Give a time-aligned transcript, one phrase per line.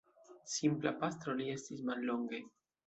[0.53, 2.45] Simpla pastro li estis mallonge.